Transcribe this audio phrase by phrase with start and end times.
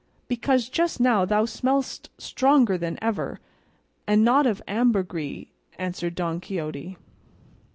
[0.27, 3.39] "Because just now thou smellest stronger than ever,
[4.07, 5.45] and not of ambergris,"
[5.77, 6.97] answered Don Quixote.